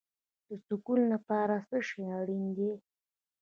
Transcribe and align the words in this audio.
د 0.47 0.49
سکون 0.65 0.99
لپاره 1.13 1.55
څه 1.69 1.77
شی 1.87 2.03
اړین 2.19 2.45
دی؟ 2.57 2.71